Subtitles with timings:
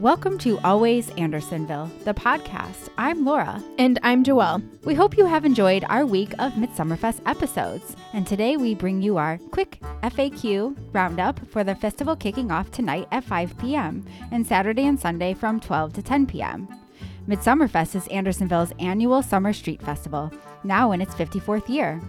[0.00, 2.88] Welcome to Always Andersonville, the podcast.
[2.96, 3.62] I'm Laura.
[3.76, 4.66] And I'm Joelle.
[4.86, 7.94] We hope you have enjoyed our week of Midsummerfest episodes.
[8.14, 13.08] And today we bring you our quick FAQ roundup for the festival kicking off tonight
[13.12, 14.06] at 5 p.m.
[14.32, 16.66] and Saturday and Sunday from 12 to 10 p.m.
[17.28, 20.32] Midsummerfest is Andersonville's annual summer street festival,
[20.64, 22.00] now in its 54th year.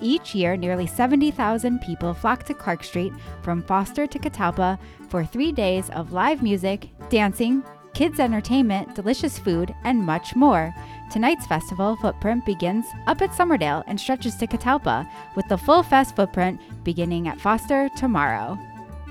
[0.00, 3.12] Each year, nearly 70,000 people flock to Clark Street
[3.42, 4.78] from Foster to Catalpa
[5.08, 10.72] for three days of live music, dancing, kids' entertainment, delicious food, and much more.
[11.10, 16.14] Tonight's festival footprint begins up at Summerdale and stretches to Catalpa, with the full fest
[16.14, 18.56] footprint beginning at Foster tomorrow.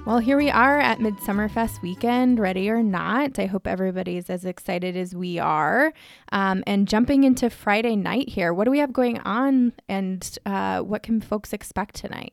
[0.07, 3.37] Well, here we are at Midsummerfest weekend, ready or not.
[3.37, 5.91] I hope everybody's as excited as we are.
[6.31, 10.79] Um, and jumping into Friday night here, what do we have going on and uh,
[10.79, 12.31] what can folks expect tonight?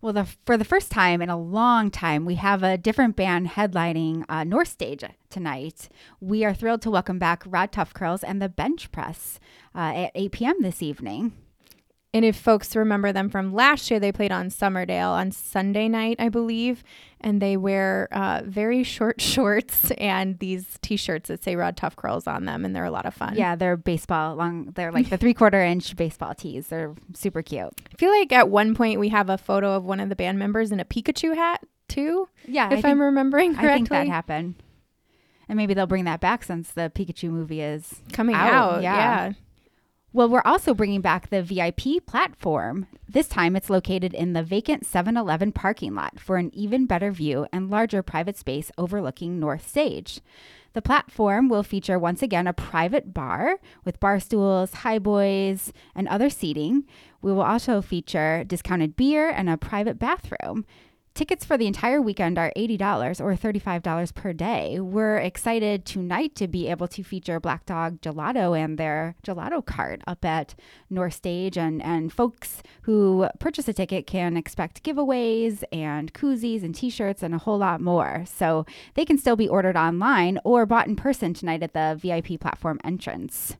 [0.00, 3.48] Well, the, for the first time in a long time, we have a different band
[3.48, 5.88] headlining uh, North Stage tonight.
[6.20, 9.40] We are thrilled to welcome back Rod Tuffcurls and the Bench Press
[9.74, 10.62] uh, at 8 p.m.
[10.62, 11.32] this evening.
[12.14, 16.14] And if folks remember them from last year, they played on Summerdale on Sunday night,
[16.20, 16.84] I believe.
[17.20, 22.28] And they wear uh, very short shorts and these t shirts that say Rod Tuffcurls
[22.28, 22.64] on them.
[22.64, 23.34] And they're a lot of fun.
[23.34, 26.68] Yeah, they're baseball long, they're like the three quarter inch baseball tees.
[26.68, 27.72] They're super cute.
[27.92, 30.38] I feel like at one point we have a photo of one of the band
[30.38, 32.28] members in a Pikachu hat, too.
[32.46, 32.72] Yeah.
[32.72, 33.70] If I'm remembering correctly.
[33.70, 34.54] I think that happened.
[35.48, 38.52] And maybe they'll bring that back since the Pikachu movie is coming out.
[38.52, 38.96] out yeah.
[38.96, 39.32] yeah.
[40.14, 42.86] Well, we're also bringing back the VIP platform.
[43.08, 47.10] This time it's located in the vacant 7 Eleven parking lot for an even better
[47.10, 50.20] view and larger private space overlooking North Stage.
[50.72, 56.30] The platform will feature once again a private bar with bar stools, highboys, and other
[56.30, 56.84] seating.
[57.20, 60.64] We will also feature discounted beer and a private bathroom.
[61.14, 64.80] Tickets for the entire weekend are $80 or $35 per day.
[64.80, 70.02] We're excited tonight to be able to feature Black Dog Gelato and their gelato cart
[70.08, 70.56] up at
[70.90, 71.56] North Stage.
[71.56, 77.22] And, and folks who purchase a ticket can expect giveaways and koozies and t shirts
[77.22, 78.24] and a whole lot more.
[78.26, 82.40] So they can still be ordered online or bought in person tonight at the VIP
[82.40, 83.56] platform entrance.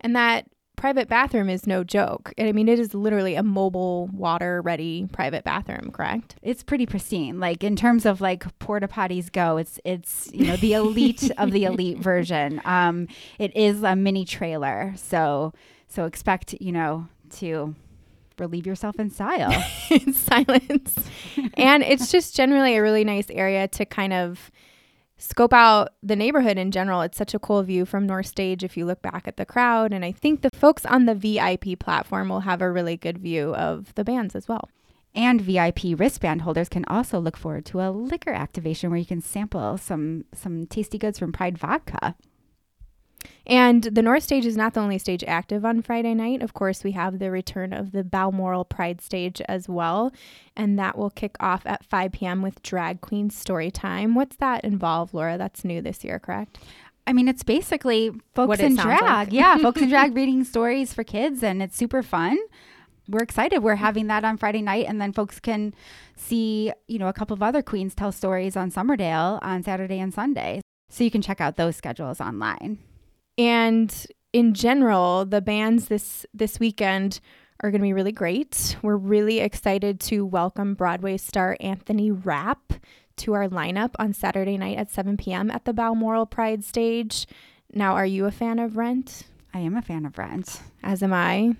[0.00, 2.32] And that private bathroom is no joke.
[2.38, 6.36] I mean, it is literally a mobile water ready private bathroom, correct?
[6.42, 7.40] It's pretty pristine.
[7.40, 11.50] Like in terms of like porta potties go, it's it's you know the elite of
[11.52, 12.60] the elite version.
[12.64, 15.52] Um, it is a mini trailer, so
[15.88, 17.74] so expect you know to
[18.38, 20.94] relieve yourself in style, in silence,
[21.54, 24.50] and it's just generally a really nice area to kind of
[25.18, 27.00] scope out the neighborhood in general.
[27.00, 29.92] It's such a cool view from North Stage if you look back at the crowd.
[29.92, 33.54] And I think the folks on the VIP platform will have a really good view
[33.54, 34.68] of the bands as well.
[35.14, 39.22] And VIP wristband holders can also look forward to a liquor activation where you can
[39.22, 42.14] sample some some tasty goods from Pride Vodka.
[43.46, 46.42] And the North Stage is not the only stage active on Friday night.
[46.42, 50.12] Of course, we have the return of the Balmoral Pride stage as well.
[50.56, 52.42] And that will kick off at 5 p.m.
[52.42, 54.14] with Drag Queen Story Time.
[54.14, 55.38] What's that involve, Laura?
[55.38, 56.58] That's new this year, correct?
[57.06, 59.02] I mean, it's basically folks in drag.
[59.02, 59.32] Like.
[59.32, 62.36] yeah, folks in drag reading stories for kids, and it's super fun.
[63.08, 63.60] We're excited.
[63.60, 65.72] We're having that on Friday night, and then folks can
[66.16, 70.12] see, you know, a couple of other queens tell stories on Summerdale on Saturday and
[70.12, 70.60] Sunday.
[70.90, 72.78] So you can check out those schedules online.
[73.38, 73.94] And
[74.32, 77.20] in general, the bands this this weekend
[77.60, 78.76] are going to be really great.
[78.82, 82.74] We're really excited to welcome Broadway star Anthony Rapp
[83.16, 85.50] to our lineup on Saturday night at 7 p.m.
[85.50, 87.26] at the Balmoral Pride stage.
[87.72, 89.24] Now, are you a fan of Rent?
[89.54, 90.60] I am a fan of Rent.
[90.82, 91.56] As am I.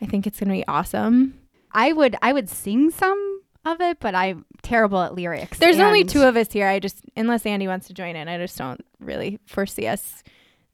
[0.00, 1.38] I think it's going to be awesome.
[1.72, 5.58] I would I would sing some of it, but I'm terrible at lyrics.
[5.58, 6.68] There's only two of us here.
[6.68, 10.22] I just unless Andy wants to join in, I just don't really foresee us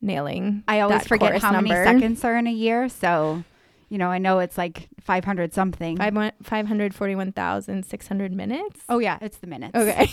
[0.01, 0.65] nailing.
[0.69, 1.69] I always forget how number.
[1.69, 2.89] many seconds are in a year.
[2.89, 3.45] So,
[3.89, 5.97] you know, I know it's like 500 something.
[5.97, 8.81] 541,600 minutes.
[8.89, 9.75] Oh, yeah, it's the minutes.
[9.75, 10.11] Okay.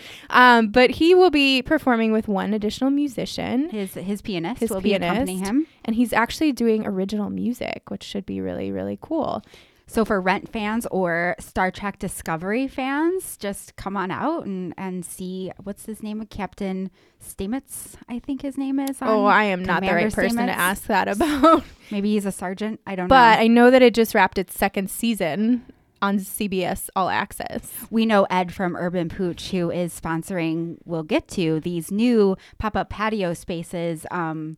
[0.30, 3.70] um, but he will be performing with one additional musician.
[3.70, 5.66] His his pianist his will pianist, be accompanying him.
[5.84, 9.44] And he's actually doing original music, which should be really, really cool.
[9.86, 15.04] So for Rent fans or Star Trek Discovery fans, just come on out and, and
[15.04, 16.24] see what's his name?
[16.26, 16.90] Captain
[17.22, 18.98] Stamets, I think his name is.
[19.02, 20.46] Oh, I am Commander not the right person Stamets.
[20.46, 21.64] to ask that about.
[21.90, 22.80] Maybe he's a sergeant.
[22.86, 23.36] I don't but know.
[23.36, 25.64] But I know that it just wrapped its second season
[26.02, 27.70] on CBS All Access.
[27.90, 32.76] We know Ed from Urban Pooch, who is sponsoring, we'll get to these new pop
[32.76, 34.56] up patio spaces um,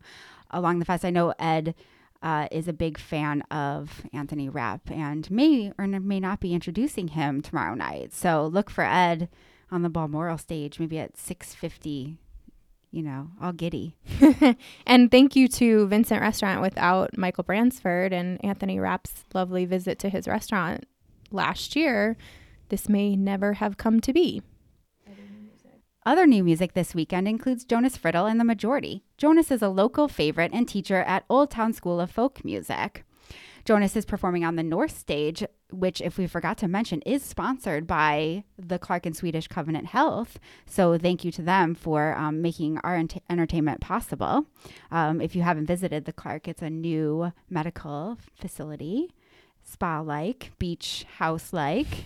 [0.50, 1.05] along the fest.
[1.05, 1.75] I know Ed
[2.23, 7.09] uh, is a big fan of Anthony Rapp and may or may not be introducing
[7.09, 8.13] him tomorrow night.
[8.13, 9.29] So look for Ed
[9.71, 12.19] on the Balmoral stage, maybe at 650,
[12.91, 13.97] you know, all giddy.
[14.87, 20.09] and thank you to Vincent Restaurant without Michael Bransford and Anthony Rapp's lovely visit to
[20.09, 20.85] his restaurant
[21.31, 22.17] last year.
[22.69, 24.43] This may never have come to be.
[26.06, 29.03] Other new music this weekend includes Jonas Friddle and The Majority.
[29.19, 33.05] Jonas is a local favorite and teacher at Old Town School of Folk Music.
[33.64, 35.43] Jonas is performing on the North Stage,
[35.73, 40.38] which, if we forgot to mention, is sponsored by the Clark and Swedish Covenant Health.
[40.64, 44.47] So, thank you to them for um, making our ent- entertainment possible.
[44.93, 49.12] Um, if you haven't visited the Clark, it's a new medical facility,
[49.64, 52.05] spa like, beach house like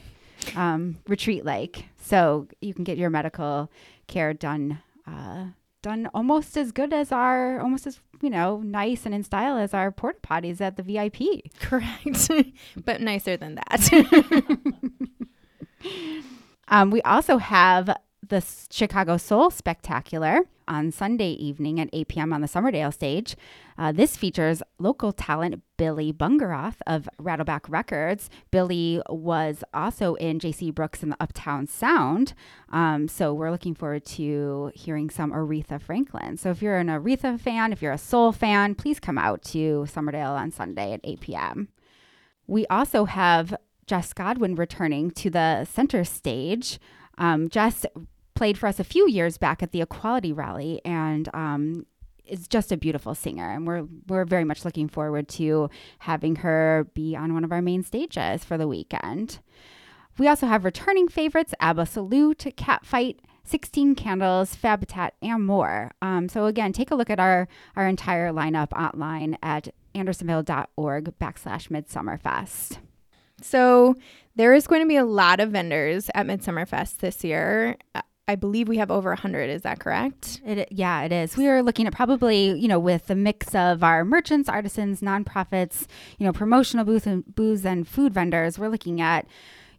[0.57, 1.87] um, retreat like.
[2.03, 3.71] So you can get your medical
[4.07, 5.47] care done uh,
[5.83, 9.73] done almost as good as our almost as you know nice and in style as
[9.73, 11.53] our porta potties at the VIP.
[11.59, 12.31] Correct,
[12.85, 13.91] but nicer than that.
[16.69, 17.97] um, we also have
[18.27, 22.33] the Chicago Soul Spectacular on Sunday evening at 8 p.m.
[22.33, 23.37] on the Summerdale stage.
[23.77, 28.31] Uh, this features local talent Billy Bungeroth of Rattleback Records.
[28.51, 30.71] Billy was also in J.C.
[30.71, 32.35] Brooks and the Uptown Sound.
[32.71, 36.37] Um, so we're looking forward to hearing some Aretha Franklin.
[36.37, 39.87] So if you're an Aretha fan, if you're a soul fan, please come out to
[39.89, 41.69] Summerdale on Sunday at 8 p.m.
[42.47, 43.55] We also have
[43.87, 46.79] Jess Godwin returning to the center stage.
[47.19, 47.85] Um, Jess
[48.41, 51.85] played for us a few years back at the Equality Rally, and um,
[52.25, 53.51] is just a beautiful singer.
[53.51, 57.61] And we're we're very much looking forward to having her be on one of our
[57.61, 59.41] main stages for the weekend.
[60.17, 65.91] We also have returning favorites: ABBA Salute, Catfight, 16 Candles, Fabitat, and more.
[66.01, 67.47] Um, so again, take a look at our
[67.77, 72.79] our entire lineup online at andersonville.org backslash midsummerfest.
[73.43, 73.97] So
[74.35, 77.77] there is going to be a lot of vendors at Midsummerfest this year.
[78.31, 79.51] I believe we have over 100.
[79.51, 80.41] Is that correct?
[80.47, 81.37] It, yeah, it is.
[81.37, 85.87] We are looking at probably, you know, with the mix of our merchants, artisans, nonprofits,
[86.19, 89.27] you know, promotional booth and booze and food vendors, we're looking at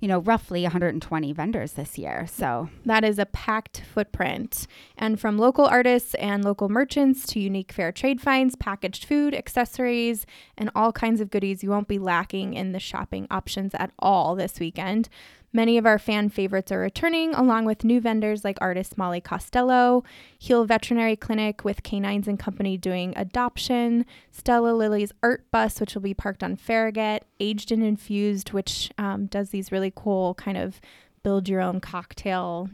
[0.02, 2.26] you know, roughly 120 vendors this year.
[2.28, 4.66] So that is a packed footprint.
[4.98, 10.26] And from local artists and local merchants to unique fair trade finds, packaged food, accessories,
[10.58, 14.36] and all kinds of goodies, you won't be lacking in the shopping options at all
[14.36, 15.08] this weekend.
[15.54, 20.04] Many of our fan favorites are returning, along with new vendors like artist Molly Costello,
[20.40, 26.02] Heal Veterinary Clinic with Canines and Company doing adoption, Stella Lily's Art Bus, which will
[26.02, 30.80] be parked on Farragut, Aged and Infused, which um, does these really cool kind of
[31.22, 32.70] build your own cocktail.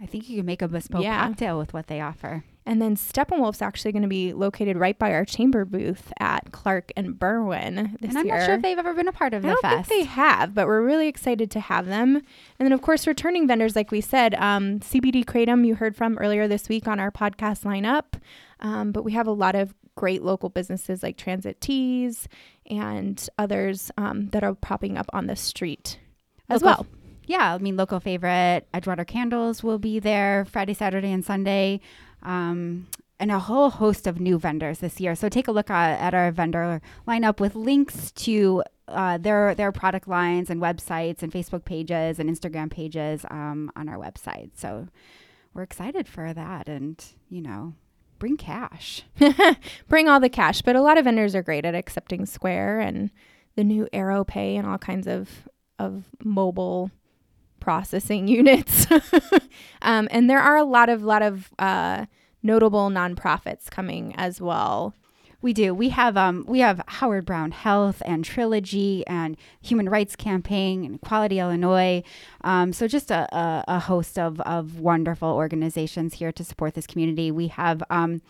[0.00, 1.26] I think you can make a bespoke yeah.
[1.26, 2.44] cocktail with what they offer.
[2.68, 6.92] And then Steppenwolf's actually going to be located right by our chamber booth at Clark
[6.98, 8.36] and Berwyn this and I'm year.
[8.36, 9.88] not sure if they've ever been a part of I the don't fest.
[9.88, 12.16] think they have, but we're really excited to have them.
[12.16, 16.18] And then, of course, returning vendors, like we said, um, CBD Kratom, you heard from
[16.18, 18.20] earlier this week on our podcast lineup.
[18.60, 22.28] Um, but we have a lot of great local businesses like Transit Teas
[22.66, 25.98] and others um, that are popping up on the street
[26.50, 27.00] as local, well.
[27.26, 31.80] Yeah, I mean, local favorite Edgewater Candles will be there Friday, Saturday, and Sunday
[32.22, 32.86] um,
[33.20, 35.14] and a whole host of new vendors this year.
[35.14, 39.72] So take a look at, at our vendor lineup with links to uh, their their
[39.72, 44.50] product lines and websites and Facebook pages and Instagram pages um, on our website.
[44.54, 44.88] So
[45.52, 47.74] we're excited for that, and you know,
[48.18, 49.02] bring cash,
[49.88, 50.62] bring all the cash.
[50.62, 53.10] But a lot of vendors are great at accepting Square and
[53.56, 55.48] the new Arrow Pay and all kinds of
[55.78, 56.90] of mobile
[57.68, 58.86] processing units.
[59.82, 62.06] um, and there are a lot of lot of uh,
[62.42, 64.94] notable nonprofits coming as well.
[65.42, 65.74] We do.
[65.74, 70.94] We have um, we have Howard Brown Health and Trilogy and Human Rights Campaign and
[70.94, 72.02] Equality Illinois.
[72.42, 76.86] Um, so just a, a, a, host of, of wonderful organizations here to support this
[76.86, 77.30] community.
[77.30, 78.22] We have um,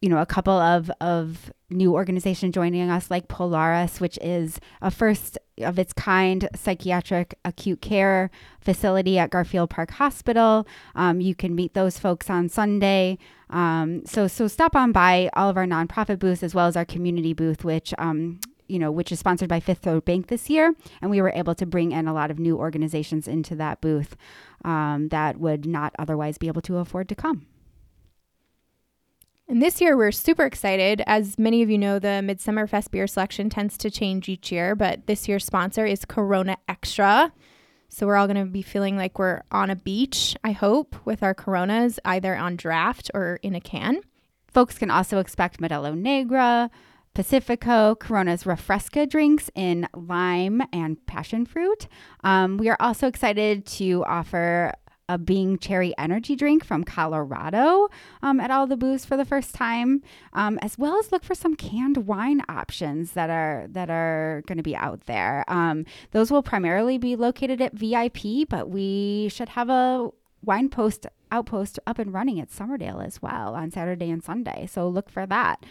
[0.00, 4.92] you know, a couple of, of new organizations joining us, like Polaris, which is a
[4.92, 10.66] first of its kind psychiatric acute care facility at Garfield Park Hospital.
[10.94, 13.18] Um, you can meet those folks on Sunday.
[13.50, 16.84] Um, so, so stop on by all of our nonprofit booths as well as our
[16.84, 20.74] community booth, which um, you know, which is sponsored by Fifth Third Bank this year,
[21.00, 24.14] and we were able to bring in a lot of new organizations into that booth
[24.64, 27.46] um, that would not otherwise be able to afford to come.
[29.50, 31.02] And this year, we're super excited.
[31.06, 34.76] As many of you know, the Midsummer Fest beer selection tends to change each year,
[34.76, 37.32] but this year's sponsor is Corona Extra.
[37.88, 41.22] So we're all going to be feeling like we're on a beach, I hope, with
[41.22, 44.02] our Coronas, either on draft or in a can.
[44.52, 46.70] Folks can also expect Modelo Negra,
[47.14, 51.88] Pacifico, Corona's Refresca drinks in lime and passion fruit.
[52.22, 54.74] Um, we are also excited to offer
[55.08, 57.88] a Bing Cherry Energy drink from Colorado
[58.22, 61.34] um, at all the booths for the first time, um, as well as look for
[61.34, 65.44] some canned wine options that are that are going to be out there.
[65.48, 70.10] Um, those will primarily be located at VIP, but we should have a
[70.44, 74.66] wine post outpost up and running at Summerdale as well on Saturday and Sunday.
[74.66, 75.64] So look for that.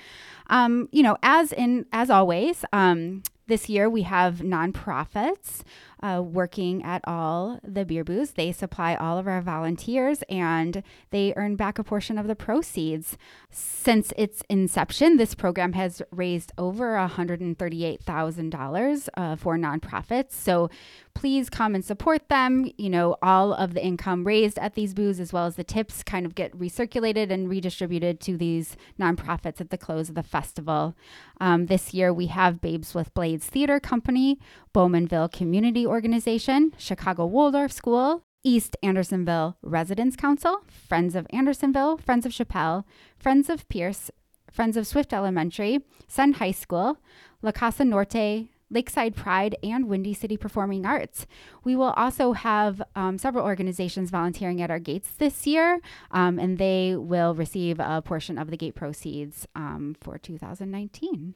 [0.49, 5.63] Um, you know, as in as always, um, this year we have nonprofits
[6.01, 8.31] uh, working at all the beer booths.
[8.31, 13.17] They supply all of our volunteers and they earn back a portion of the proceeds.
[13.49, 20.33] Since its inception, this program has raised over $138,000 uh, for nonprofits.
[20.33, 20.69] So
[21.17, 22.71] please come and support them.
[22.77, 26.03] You know, all of the income raised at these booths, as well as the tips,
[26.03, 30.95] kind of get recirculated and redistributed to these nonprofits at the close of the festival.
[31.41, 34.37] Um, this year, we have Babes with Blades Theater Company,
[34.75, 42.31] Bowmanville Community Organization, Chicago Waldorf School, East Andersonville Residents Council, Friends of Andersonville, Friends of
[42.31, 42.85] Chappell,
[43.17, 44.11] Friends of Pierce,
[44.51, 46.97] Friends of Swift Elementary, Senn High School,
[47.41, 51.25] La Casa Norte, Lakeside Pride, and Windy City Performing Arts.
[51.63, 55.79] We will also have um, several organizations volunteering at our gates this year,
[56.11, 61.35] um, and they will receive a portion of the gate proceeds um, for 2019.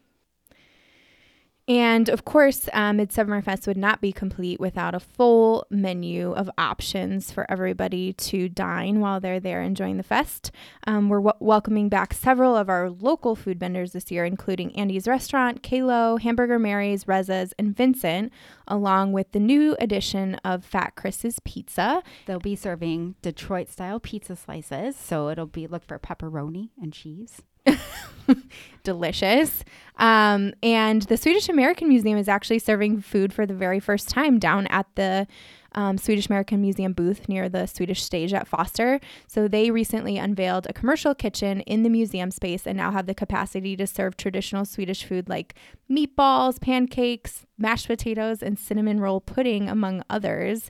[1.68, 6.50] And of course, um, Midsummer Fest would not be complete without a full menu of
[6.58, 10.52] options for everybody to dine while they're there enjoying the fest.
[10.88, 15.08] Um, we're w- welcoming back several of our local food vendors this year, including Andy's
[15.08, 18.34] Restaurant, Calo, Hamburger Mary's, Reza's, and Vincent,
[18.68, 22.02] along with the new addition of Fat Chris's Pizza.
[22.26, 27.44] They'll be serving Detroit style pizza slices, so it'll be look for pepperoni and cheese.
[28.84, 29.64] delicious.
[29.98, 34.40] Um, and the Swedish American Museum is actually serving food for the very first time
[34.40, 35.28] down at the
[35.74, 39.00] um, Swedish American Museum booth near the Swedish stage at Foster.
[39.28, 43.14] So they recently unveiled a commercial kitchen in the museum space and now have the
[43.14, 45.56] capacity to serve traditional Swedish food like
[45.90, 50.70] meatballs, pancakes, mashed potatoes, and cinnamon roll pudding, among others.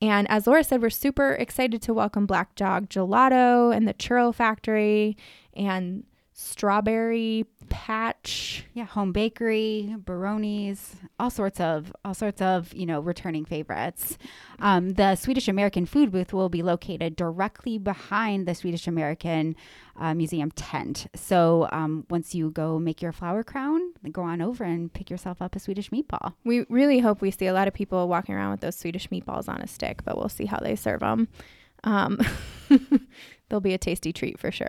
[0.00, 4.34] And as Laura said, we're super excited to welcome Black Dog Gelato and the Churro
[4.34, 5.16] Factory
[5.54, 6.04] and
[6.38, 8.66] strawberry patch.
[8.74, 14.18] Yeah home bakery baronis all sorts of all sorts of you know returning favorites.
[14.58, 19.56] Um, the swedish american food booth will be located directly behind the swedish american
[19.98, 21.06] uh, museum tent.
[21.14, 25.40] So um, once you go make your flower crown go on over and pick yourself
[25.40, 26.34] up a swedish meatball.
[26.44, 29.48] We really hope we see a lot of people walking around with those swedish meatballs
[29.48, 31.28] on a stick but we'll see how they serve them
[31.82, 32.20] um,
[33.48, 34.68] they'll be a tasty treat for sure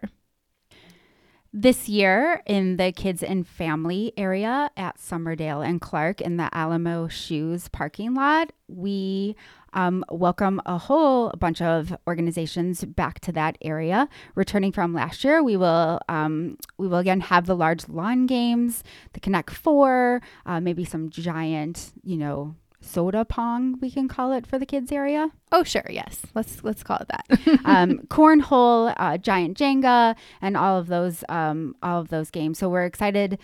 [1.53, 7.07] this year in the kids and family area at Summerdale and Clark in the Alamo
[7.07, 9.35] Shoes parking lot, we
[9.73, 14.09] um, welcome a whole bunch of organizations back to that area.
[14.35, 18.83] Returning from last year, we will um, we will again have the large lawn games,
[19.13, 22.55] the Connect Four, uh, maybe some giant, you know,
[22.87, 25.31] soda pong we can call it for the kids area?
[25.51, 26.21] Oh sure yes.
[26.33, 27.59] Let's let's call it that.
[27.65, 32.57] Um, cornhole uh, giant jenga and all of those um, all of those games.
[32.59, 33.37] So we're excited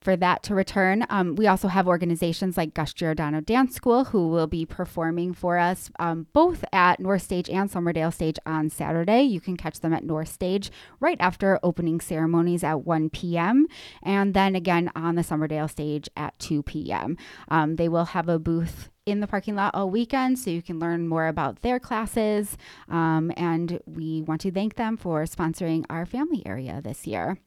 [0.00, 1.04] for that to return.
[1.10, 5.58] Um, we also have organizations like Gus Giordano Dance School who will be performing for
[5.58, 9.22] us um, both at North Stage and Summerdale Stage on Saturday.
[9.22, 13.66] You can catch them at North Stage right after opening ceremonies at 1 p.m.
[14.02, 17.16] and then again on the Summerdale Stage at 2 p.m.
[17.48, 20.78] Um, they will have a booth in the parking lot all weekend so you can
[20.78, 22.56] learn more about their classes.
[22.88, 27.38] Um, and we want to thank them for sponsoring our family area this year.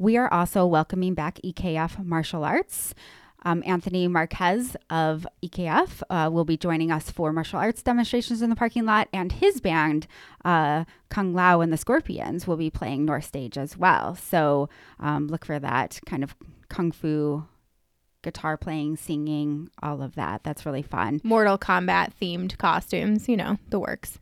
[0.00, 2.94] We are also welcoming back EKF Martial Arts.
[3.42, 8.48] Um, Anthony Marquez of EKF uh, will be joining us for martial arts demonstrations in
[8.48, 10.06] the parking lot, and his band,
[10.42, 14.14] uh, Kung Lao and the Scorpions, will be playing North Stage as well.
[14.14, 16.34] So um, look for that kind of
[16.70, 17.44] kung fu
[18.22, 20.44] guitar playing, singing, all of that.
[20.44, 21.20] That's really fun.
[21.22, 24.18] Mortal Kombat themed costumes, you know, the works.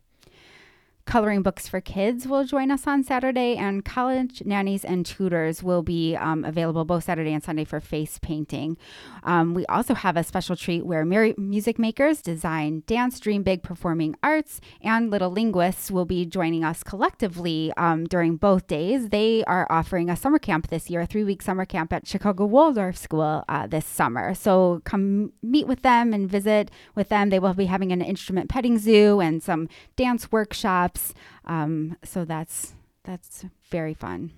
[1.09, 5.83] Coloring Books for Kids will join us on Saturday, and college nannies and tutors will
[5.83, 8.77] be um, available both Saturday and Sunday for face painting.
[9.25, 14.17] Um, we also have a special treat where music makers, design, dance, dream big performing
[14.23, 19.09] arts, and little linguists will be joining us collectively um, during both days.
[19.09, 22.45] They are offering a summer camp this year, a three week summer camp at Chicago
[22.45, 24.35] Waldorf School uh, this summer.
[24.35, 27.31] So come meet with them and visit with them.
[27.31, 30.98] They will be having an instrument petting zoo and some dance workshops
[31.45, 32.75] um, so that's
[33.05, 34.33] that's very fun.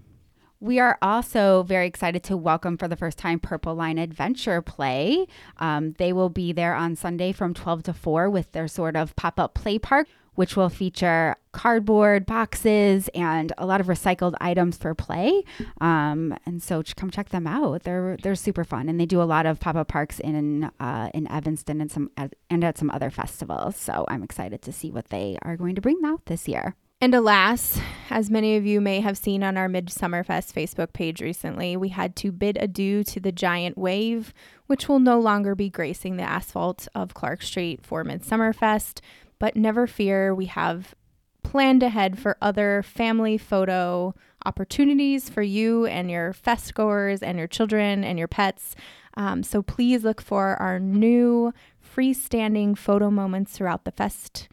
[0.62, 5.26] We are also very excited to welcome for the first time Purple Line Adventure Play.
[5.56, 9.16] Um, they will be there on Sunday from 12 to 4 with their sort of
[9.16, 10.06] pop up play park
[10.40, 15.44] which will feature cardboard boxes and a lot of recycled items for play.
[15.82, 17.82] Um, and so come check them out.
[17.82, 21.10] They're they're super fun, and they do a lot of pop up parks in uh,
[21.12, 23.76] in Evanston and some and at some other festivals.
[23.76, 26.74] So I'm excited to see what they are going to bring out this year.
[27.02, 27.78] And alas,
[28.08, 32.16] as many of you may have seen on our Midsummerfest Facebook page recently, we had
[32.16, 34.32] to bid adieu to the giant wave,
[34.68, 39.00] which will no longer be gracing the asphalt of Clark Street for Midsummerfest.
[39.40, 40.94] But never fear, we have
[41.42, 44.14] planned ahead for other family photo
[44.46, 48.76] opportunities for you and your fest goers and your children and your pets.
[49.14, 51.52] Um, so please look for our new
[51.84, 54.48] freestanding photo moments throughout the fest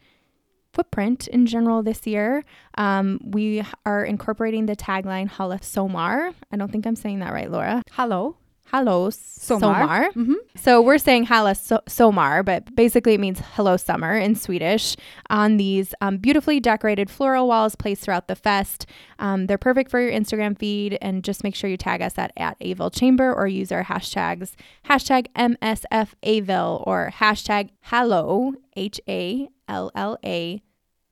[0.72, 2.44] footprint in general this year.
[2.76, 6.34] Um, we are incorporating the tagline Hala Somar.
[6.50, 7.82] I don't think I'm saying that right, Laura.
[7.92, 8.36] Hello.
[8.70, 9.60] Hello Somar.
[9.60, 10.12] Somar.
[10.12, 10.34] Mm-hmm.
[10.56, 14.94] So we're saying Hala so- Somar, but basically it means hello summer in Swedish
[15.30, 18.84] on these um, beautifully decorated floral walls placed throughout the fest.
[19.18, 22.30] Um, they're perfect for your Instagram feed and just make sure you tag us at,
[22.36, 24.52] at Avil Chamber or use our hashtags
[24.84, 30.62] hashtag MSFAville or hashtag Hallo, H A L L A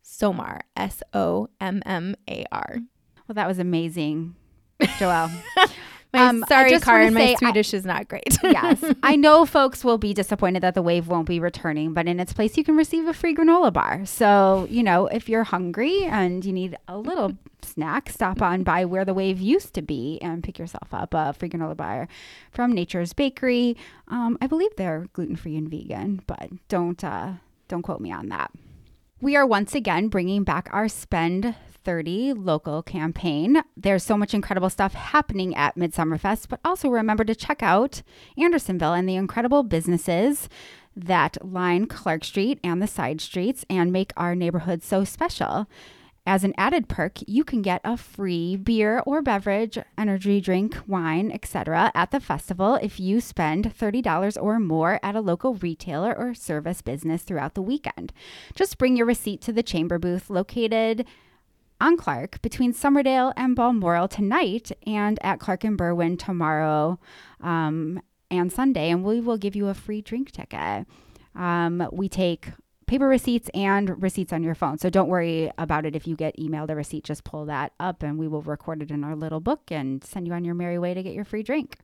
[0.04, 2.80] Somar, S O M M A R.
[3.26, 4.34] Well, that was amazing,
[4.80, 5.32] Joelle.
[6.16, 8.38] My, um, sorry, Karen, my Swedish I, is not great.
[8.42, 8.82] yes.
[9.02, 12.32] I know folks will be disappointed that the wave won't be returning, but in its
[12.32, 14.06] place, you can receive a free granola bar.
[14.06, 18.84] So, you know, if you're hungry and you need a little snack, stop on by
[18.84, 22.08] where the wave used to be and pick yourself up a free granola bar
[22.50, 23.76] from Nature's Bakery.
[24.08, 27.34] Um, I believe they're gluten free and vegan, but don't uh,
[27.68, 28.50] don't quote me on that.
[29.20, 31.54] We are once again bringing back our Spend
[31.86, 33.62] 30 local campaign.
[33.76, 38.02] There's so much incredible stuff happening at Midsummerfest, but also remember to check out
[38.36, 40.48] Andersonville and the incredible businesses
[40.96, 45.68] that line Clark Street and the side streets and make our neighborhood so special.
[46.26, 51.30] As an added perk, you can get a free beer or beverage, energy drink, wine,
[51.30, 51.92] etc.
[51.94, 56.82] at the festival if you spend $30 or more at a local retailer or service
[56.82, 58.12] business throughout the weekend.
[58.56, 61.06] Just bring your receipt to the chamber booth located
[61.80, 66.98] on Clark between Summerdale and Balmoral tonight and at Clark and Berwyn tomorrow
[67.40, 70.86] um, and Sunday, and we will give you a free drink ticket.
[71.34, 72.48] Um, we take
[72.86, 74.78] paper receipts and receipts on your phone.
[74.78, 77.04] So don't worry about it if you get emailed a receipt.
[77.04, 80.26] Just pull that up and we will record it in our little book and send
[80.26, 81.78] you on your merry way to get your free drink.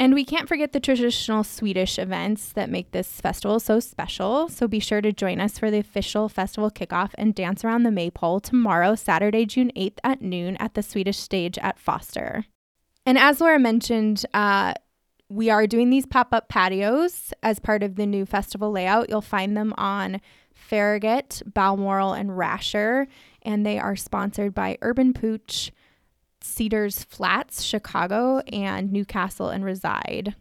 [0.00, 4.48] And we can't forget the traditional Swedish events that make this festival so special.
[4.48, 7.90] So be sure to join us for the official festival kickoff and dance around the
[7.90, 12.44] maypole tomorrow, Saturday, June 8th at noon at the Swedish stage at Foster.
[13.04, 14.74] And as Laura mentioned, uh,
[15.28, 19.08] we are doing these pop up patios as part of the new festival layout.
[19.08, 20.20] You'll find them on
[20.54, 23.06] Farragut, Balmoral, and Rascher,
[23.42, 25.72] and they are sponsored by Urban Pooch,
[26.48, 30.34] Cedars Flats, Chicago, and Newcastle and Reside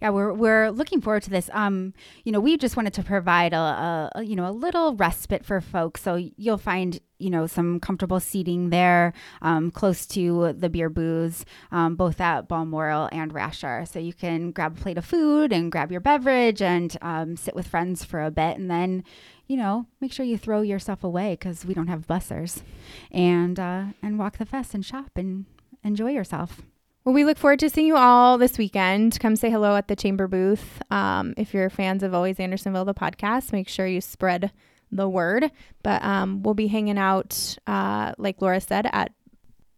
[0.00, 1.48] yeah, we're we're looking forward to this.
[1.52, 1.94] Um,
[2.24, 5.60] you know, we just wanted to provide a, a, you know a little respite for
[5.60, 6.02] folks.
[6.02, 11.46] So you'll find you know some comfortable seating there, um, close to the beer booths,
[11.72, 13.88] um, both at Balmoral and Rascher.
[13.88, 17.54] So you can grab a plate of food and grab your beverage and um, sit
[17.54, 19.02] with friends for a bit, and then
[19.46, 22.62] you know, make sure you throw yourself away because we don't have bussers,
[23.10, 25.46] and uh, and walk the fest and shop and
[25.84, 26.62] enjoy yourself.
[27.04, 29.20] Well, we look forward to seeing you all this weekend.
[29.20, 30.82] Come say hello at the chamber booth.
[30.90, 34.50] Um, if you're fans of Always Andersonville, the podcast, make sure you spread
[34.90, 35.52] the word.
[35.84, 39.12] But um, we'll be hanging out, uh, like Laura said, at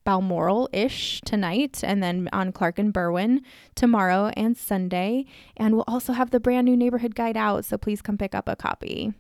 [0.05, 3.41] Balmoral ish tonight, and then on Clark and Berwyn
[3.75, 5.27] tomorrow and Sunday.
[5.55, 8.49] And we'll also have the brand new neighborhood guide out, so please come pick up
[8.49, 9.13] a copy.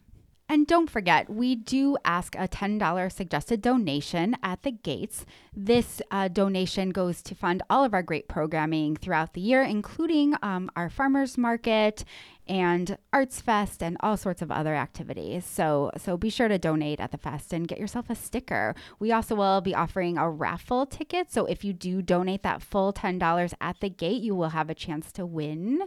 [0.50, 5.26] And don't forget, we do ask a $10 suggested donation at the gates.
[5.54, 10.34] This uh, donation goes to fund all of our great programming throughout the year, including
[10.42, 12.02] um, our farmers market
[12.46, 15.44] and Arts Fest and all sorts of other activities.
[15.44, 18.74] So, so be sure to donate at the fest and get yourself a sticker.
[18.98, 21.30] We also will be offering a raffle ticket.
[21.30, 24.74] So if you do donate that full $10 at the gate, you will have a
[24.74, 25.82] chance to win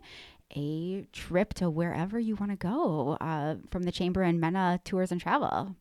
[0.56, 5.12] a trip to wherever you want to go uh, from the Chamber and Mena Tours
[5.12, 5.76] and Travel.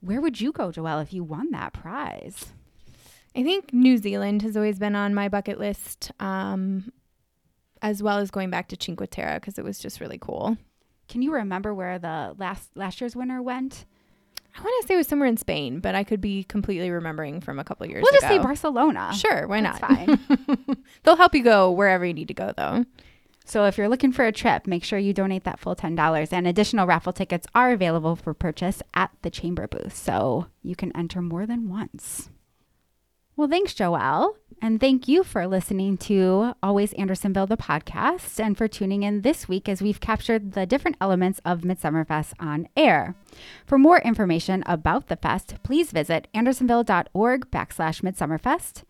[0.00, 2.46] Where would you go, Joelle, if you won that prize?
[3.36, 6.92] I think New Zealand has always been on my bucket list, um,
[7.82, 10.56] as well as going back to Cinque Terre because it was just really cool.
[11.08, 13.84] Can you remember where the last last year's winner went?
[14.56, 17.40] I want to say it was somewhere in Spain, but I could be completely remembering
[17.40, 18.18] from a couple years we'll ago.
[18.28, 19.12] We'll just say Barcelona.
[19.14, 19.90] Sure, why That's not?
[19.90, 20.84] fine.
[21.04, 22.84] They'll help you go wherever you need to go, though.
[23.50, 26.32] So if you're looking for a trip, make sure you donate that full $10.
[26.32, 29.96] And additional raffle tickets are available for purchase at the chamber booth.
[29.96, 32.30] So you can enter more than once.
[33.34, 34.36] Well, thanks, Joelle.
[34.62, 39.48] And thank you for listening to Always Andersonville, the podcast, and for tuning in this
[39.48, 43.16] week as we've captured the different elements of Midsummerfest on air.
[43.66, 48.84] For more information about the fest, please visit andersonville.org backslash midsummerfest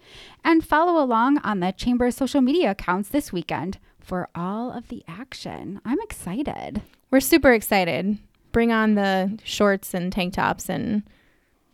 [0.44, 3.78] and follow along on the Chamber's social media accounts this weekend
[4.10, 5.80] for all of the action.
[5.84, 6.82] I'm excited.
[7.12, 8.18] We're super excited.
[8.50, 11.04] Bring on the shorts and tank tops and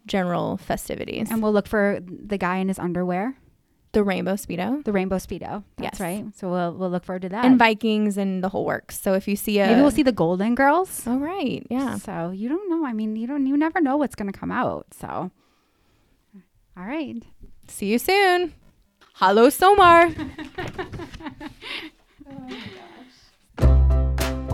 [0.07, 1.31] general festivities.
[1.31, 3.35] And we'll look for the guy in his underwear.
[3.93, 4.85] The rainbow speedo.
[4.85, 5.65] The rainbow speedo.
[5.79, 6.01] That's Yes.
[6.01, 6.27] right.
[6.37, 7.47] So we'll we'll look forward to that.
[7.47, 9.01] And Vikings and the whole works.
[9.01, 11.07] So if you see a Maybe we'll see the Golden Girls.
[11.07, 11.67] All right.
[11.71, 11.97] Yeah.
[11.97, 12.85] So you don't know.
[12.85, 13.47] I mean, you don't.
[13.47, 14.89] You never know what's going to come out.
[15.01, 15.31] So,
[16.77, 17.23] all right.
[17.69, 18.53] See you soon.
[19.15, 20.13] Hello Somar.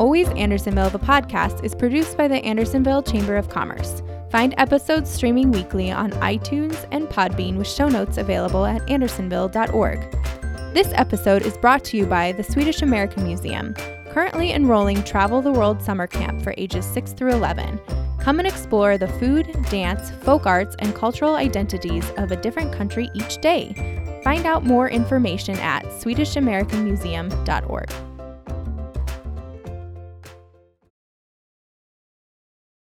[0.02, 4.02] Always Andersonville, the podcast, is produced by the Andersonville Chamber of Commerce.
[4.32, 10.00] Find episodes streaming weekly on iTunes and Podbean with show notes available at andersonville.org.
[10.74, 13.74] This episode is brought to you by the Swedish American Museum,
[14.10, 17.78] currently enrolling Travel the World Summer Camp for ages 6 through 11.
[18.18, 23.08] Come and explore the food, dance, folk arts, and cultural identities of a different country
[23.14, 24.20] each day.
[24.24, 28.12] Find out more information at swedishamericanmuseum.org.